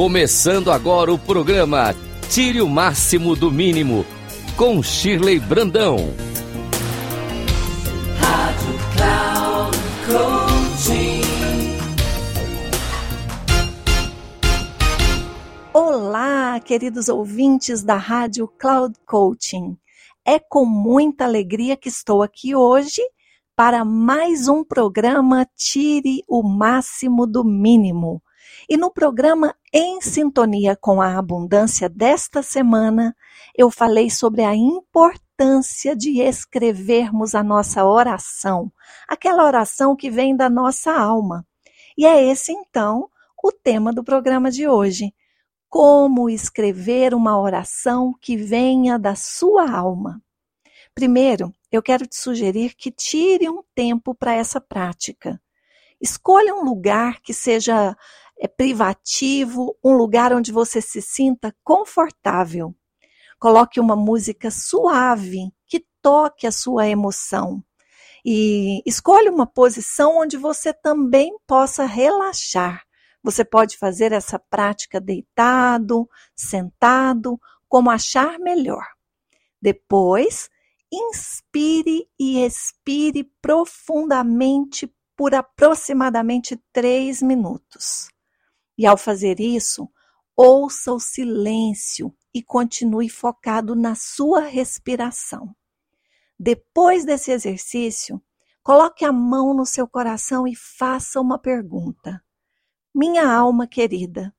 [0.00, 1.94] Começando agora o programa
[2.30, 4.06] Tire o Máximo do Mínimo,
[4.56, 5.98] com Shirley Brandão.
[8.18, 11.20] Rádio Cloud Coaching.
[15.74, 19.76] Olá, queridos ouvintes da Rádio Cloud Coaching.
[20.24, 23.02] É com muita alegria que estou aqui hoje
[23.54, 28.22] para mais um programa Tire o Máximo do Mínimo.
[28.72, 33.16] E no programa Em Sintonia com a Abundância desta semana,
[33.52, 38.72] eu falei sobre a importância de escrevermos a nossa oração,
[39.08, 41.44] aquela oração que vem da nossa alma.
[41.98, 43.10] E é esse então
[43.42, 45.12] o tema do programa de hoje.
[45.68, 50.22] Como escrever uma oração que venha da sua alma.
[50.94, 55.42] Primeiro, eu quero te sugerir que tire um tempo para essa prática.
[56.00, 57.96] Escolha um lugar que seja
[58.40, 62.74] é, privativo, um lugar onde você se sinta confortável.
[63.38, 67.62] Coloque uma música suave que toque a sua emoção.
[68.24, 72.82] E escolha uma posição onde você também possa relaxar.
[73.22, 77.38] Você pode fazer essa prática deitado, sentado,
[77.68, 78.84] como achar melhor.
[79.60, 80.48] Depois,
[80.90, 88.08] inspire e expire profundamente por aproximadamente três minutos.
[88.80, 89.86] E ao fazer isso,
[90.34, 95.54] ouça o silêncio e continue focado na sua respiração.
[96.38, 98.20] Depois desse exercício,
[98.62, 102.24] coloque a mão no seu coração e faça uma pergunta.
[102.94, 104.34] Minha alma querida,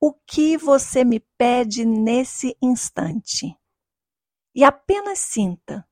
[0.00, 3.56] o que você me pede nesse instante?
[4.56, 5.86] e apenas sinta.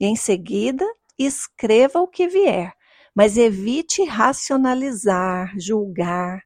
[0.00, 0.86] E em seguida,
[1.18, 2.74] escreva o que vier,
[3.14, 6.42] mas evite racionalizar, julgar.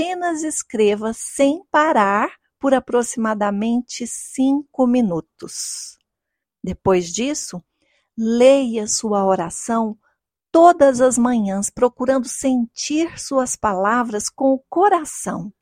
[0.00, 5.98] Apenas escreva sem parar por aproximadamente cinco minutos.
[6.64, 7.62] Depois disso,
[8.16, 9.98] leia sua oração
[10.50, 15.52] todas as manhãs, procurando sentir suas palavras com o coração.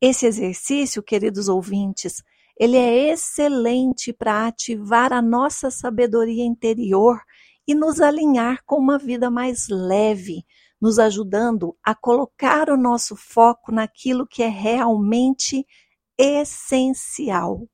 [0.00, 2.22] Esse exercício, queridos ouvintes,
[2.56, 7.20] ele é excelente para ativar a nossa sabedoria interior
[7.66, 10.46] e nos alinhar com uma vida mais leve,
[10.80, 15.66] nos ajudando a colocar o nosso foco naquilo que é realmente
[16.16, 17.66] essencial.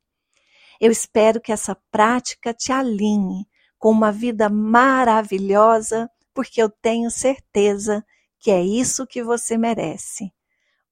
[0.81, 3.47] Eu espero que essa prática te alinhe
[3.79, 8.05] com uma vida maravilhosa, porque eu tenho certeza
[8.39, 10.33] que é isso que você merece.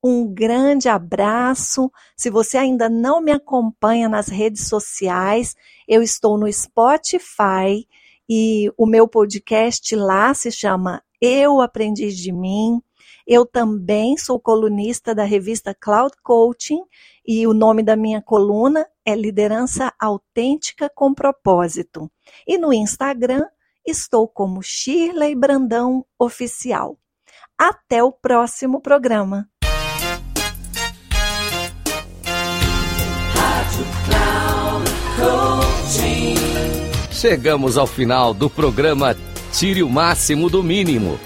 [0.03, 1.91] Um grande abraço.
[2.17, 5.55] Se você ainda não me acompanha nas redes sociais,
[5.89, 7.87] eu estou no Spotify
[8.29, 12.81] e o meu podcast lá se chama Eu Aprendi de Mim.
[13.27, 16.81] Eu também sou colunista da revista Cloud Coaching
[17.27, 22.11] e o nome da minha coluna é Liderança Autêntica com Propósito.
[22.47, 23.45] E no Instagram
[23.87, 26.99] estou como Shirley Brandão Oficial.
[27.59, 29.49] Até o próximo programa.
[37.11, 39.17] Chegamos ao final do programa
[39.55, 41.19] Tire o Máximo do Mínimo,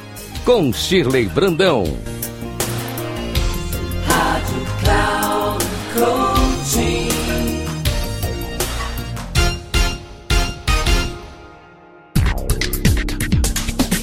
[0.45, 1.85] com Shirley Brandão.
[4.07, 5.65] Rádio Cloud.